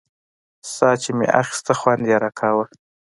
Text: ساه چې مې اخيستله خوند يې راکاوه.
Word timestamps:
ساه 0.73 0.95
چې 1.03 1.11
مې 1.17 1.27
اخيستله 1.41 1.73
خوند 1.79 2.03
يې 2.11 2.17
راکاوه. 2.25 2.65